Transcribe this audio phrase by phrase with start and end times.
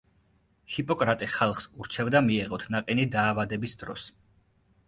[0.75, 4.09] ჰიპოკრატე ხალხს ურჩევდა მიეღოთ ნაყინი დაავადების დროს.